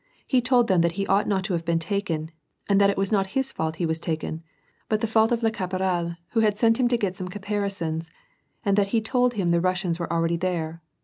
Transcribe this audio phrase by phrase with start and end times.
[0.25, 2.31] He told them that he ought not to have been taken,
[2.67, 4.41] and that it was not his fault he was taken,
[4.89, 8.09] but the fault of le caporal, who had sent him to get some caparisons,
[8.65, 10.81] and that he told him the Russians were already there.